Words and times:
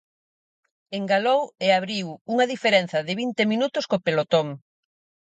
Engalou 0.99 1.41
e 1.65 1.67
abriu 1.71 2.07
unha 2.33 2.45
diferenza 2.53 2.97
de 3.07 3.13
vinte 3.21 3.43
minutos 3.53 3.85
co 3.89 4.03
pelotón. 4.05 4.47